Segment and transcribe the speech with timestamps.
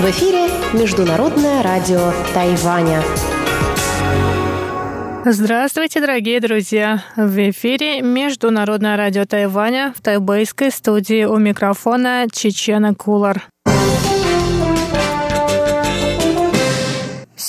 [0.00, 3.00] В эфире Международное радио Тайваня.
[5.24, 7.04] Здравствуйте, дорогие друзья!
[7.14, 13.48] В эфире Международное радио Тайваня в тайбэйской студии у микрофона Чечена Кулар.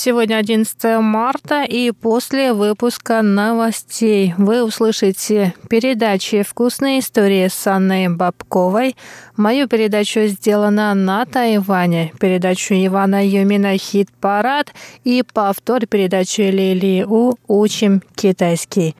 [0.00, 8.94] Сегодня 11 марта, и после выпуска новостей вы услышите передачи «Вкусные истории» с Анной Бабковой.
[9.36, 18.00] Мою передачу сделана на Тайване, передачу Ивана Юмина «Хит-парад» и повтор передачи Лили У «Учим
[18.14, 18.94] китайский».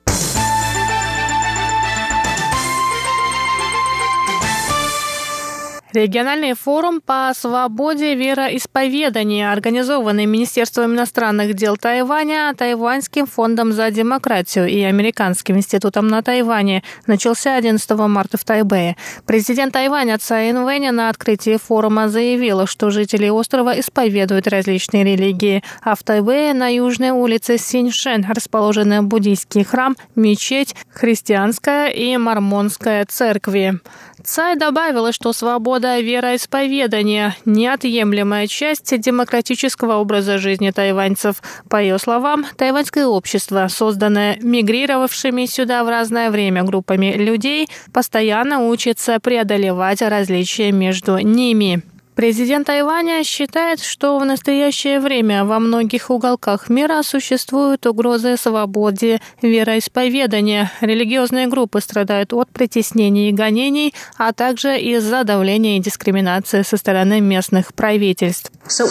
[5.94, 14.82] Региональный форум по свободе вероисповедания, организованный Министерством иностранных дел Тайваня, Тайваньским фондом за демократию и
[14.82, 18.96] Американским институтом на Тайване, начался 11 марта в Тайбэе.
[19.24, 25.94] Президент Тайваня Цай Инвэнь на открытии форума заявила, что жители острова исповедуют различные религии, а
[25.94, 33.80] в Тайбэе на южной улице Синьшен расположены буддийский храм, мечеть, христианская и мормонская церкви.
[34.22, 41.42] Цай добавила, что свобода вероисповедания– неотъемлемая часть демократического образа жизни тайваньцев.
[41.70, 49.18] По ее словам, тайваньское общество, созданное мигрировавшими сюда в разное время группами людей, постоянно учится
[49.20, 51.82] преодолевать различия между ними.
[52.18, 60.72] Президент Тайваня считает, что в настоящее время во многих уголках мира существуют угрозы свободе вероисповедания.
[60.80, 67.20] Религиозные группы страдают от притеснений и гонений, а также из-за давления и дискриминации со стороны
[67.20, 68.50] местных правительств.
[68.66, 68.88] So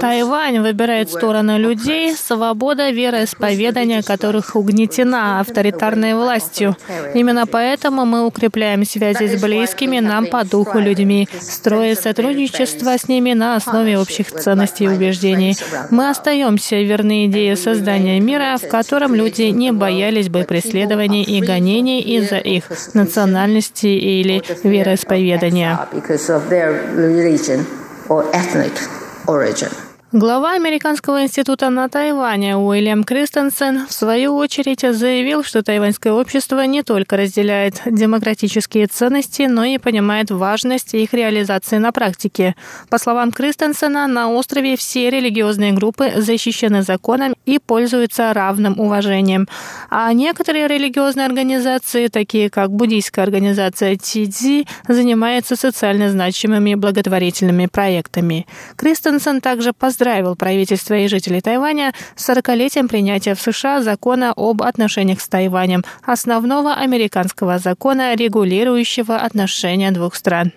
[0.00, 6.76] Тайвань выбирает сторону людей, свобода вероисповедания которых угнетена авторитарной властью.
[7.14, 13.32] Именно поэтому мы укрепляем связи с близкими нам по духу людьми, строя сотрудничество с ними
[13.32, 15.56] на основе общих ценностей и убеждений.
[15.90, 22.00] Мы остаемся верны идее создания мира, в котором люди не боялись бы преследований и гонений
[22.00, 22.64] из-за их
[22.94, 25.78] национальности или вероисповедания
[28.08, 28.76] or ethnic
[29.28, 29.83] origin.
[30.16, 36.84] Глава Американского института на Тайване Уильям Кристенсен в свою очередь заявил, что тайваньское общество не
[36.84, 42.54] только разделяет демократические ценности, но и понимает важность их реализации на практике.
[42.90, 49.48] По словам Кристенсена, на острове все религиозные группы защищены законом и пользуются равным уважением.
[49.90, 58.46] А некоторые религиозные организации, такие как буддийская организация Тидзи, занимаются социально значимыми благотворительными проектами.
[58.76, 64.62] Кристенсен также поздравил поздравил правительство и жителей Тайваня с 40-летием принятия в США закона об
[64.62, 70.52] отношениях с Тайванем, основного американского закона, регулирующего отношения двух стран.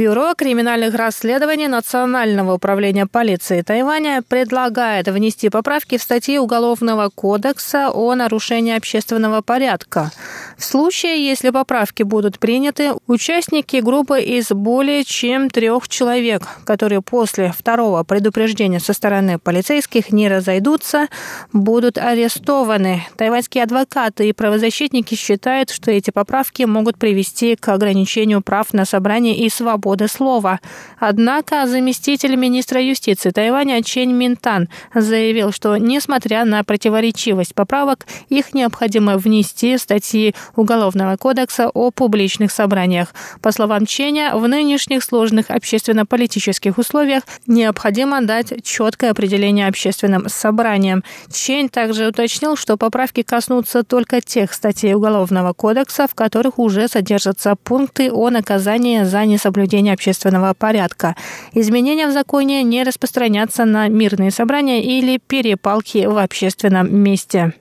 [0.00, 8.14] Бюро криминальных расследований Национального управления полиции Тайваня предлагает внести поправки в статьи Уголовного кодекса о
[8.14, 10.10] нарушении общественного порядка.
[10.56, 17.52] В случае, если поправки будут приняты, участники группы из более чем трех человек, которые после
[17.52, 21.08] второго предупреждения со стороны полицейских не разойдутся,
[21.52, 23.02] будут арестованы.
[23.18, 29.36] Тайваньские адвокаты и правозащитники считают, что эти поправки могут привести к ограничению прав на собрание
[29.36, 30.60] и свободу свободы слова.
[30.98, 39.16] Однако заместитель министра юстиции Тайваня Чень Минтан заявил, что несмотря на противоречивость поправок, их необходимо
[39.16, 43.14] внести в статьи Уголовного кодекса о публичных собраниях.
[43.42, 51.02] По словам Ченя, в нынешних сложных общественно-политических условиях необходимо дать четкое определение общественным собраниям.
[51.32, 57.56] Чень также уточнил, что поправки коснутся только тех статей Уголовного кодекса, в которых уже содержатся
[57.56, 61.16] пункты о наказании за несоблюдение соблюдения общественного порядка.
[61.54, 67.52] Изменения в законе не распространятся на мирные собрания или перепалки в общественном месте.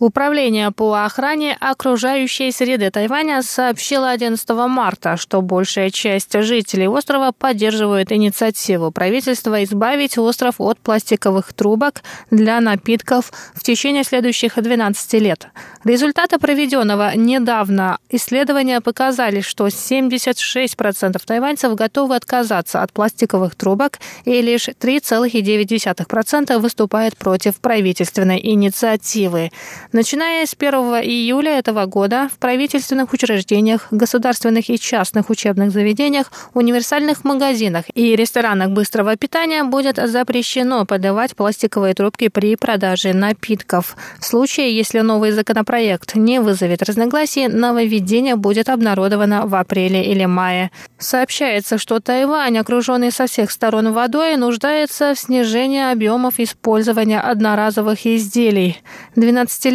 [0.00, 8.12] Управление по охране окружающей среды Тайваня сообщило 11 марта, что большая часть жителей острова поддерживает
[8.12, 15.48] инициативу правительства избавить остров от пластиковых трубок для напитков в течение следующих 12 лет.
[15.82, 24.68] Результаты проведенного недавно исследования показали, что 76% тайваньцев готовы отказаться от пластиковых трубок и лишь
[24.68, 29.50] 3,9% выступают против правительственной инициативы.
[29.90, 37.24] Начиная с 1 июля этого года в правительственных учреждениях, государственных и частных учебных заведениях, универсальных
[37.24, 43.96] магазинах и ресторанах быстрого питания будет запрещено подавать пластиковые трубки при продаже напитков.
[44.20, 50.70] В случае, если новый законопроект не вызовет разногласий, нововведение будет обнародовано в апреле или мае.
[50.98, 58.82] Сообщается, что Тайвань, окруженный со всех сторон водой, нуждается в снижении объемов использования одноразовых изделий.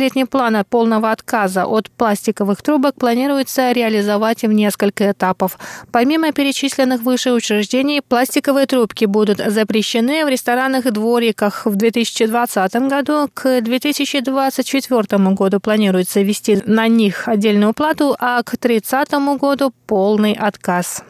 [0.03, 5.57] 12-летний план полного отказа от пластиковых трубок планируется реализовать в несколько этапов.
[5.91, 13.29] Помимо перечисленных выше учреждений, пластиковые трубки будут запрещены в ресторанах и двориках в 2020 году.
[13.33, 21.03] К 2024 году планируется ввести на них отдельную плату, а к 2030 году полный отказ.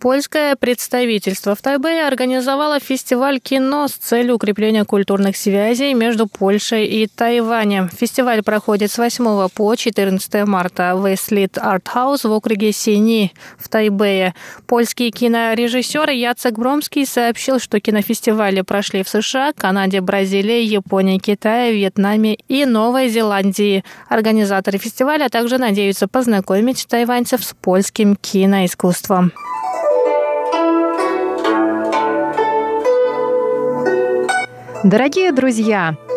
[0.00, 7.08] Польское представительство в Тайбэе организовало фестиваль кино с целью укрепления культурных связей между Польшей и
[7.08, 7.88] Тайванем.
[7.88, 14.34] Фестиваль проходит с 8 по 14 марта в Эслит Артхаус в округе Сини в Тайбэе.
[14.68, 22.38] Польский кинорежиссер Яцек Бромский сообщил, что кинофестивали прошли в США, Канаде, Бразилии, Японии, Китае, Вьетнаме
[22.46, 23.82] и Новой Зеландии.
[24.08, 29.32] Организаторы фестиваля также надеются познакомить тайваньцев с польским киноискусством.
[34.84, 35.96] Дорогие друзья,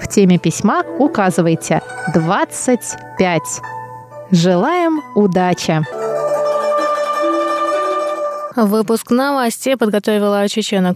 [0.01, 1.83] В теме письма указывайте
[2.15, 3.43] 25.
[4.33, 5.87] Желаем удачи!
[8.57, 10.95] Выпуск новостей подготовила Чечена